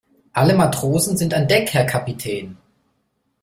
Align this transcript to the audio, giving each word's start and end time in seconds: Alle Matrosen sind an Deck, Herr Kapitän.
Alle 0.33 0.55
Matrosen 0.55 1.15
sind 1.15 1.31
an 1.35 1.47
Deck, 1.47 1.75
Herr 1.75 1.85
Kapitän. 1.85 2.57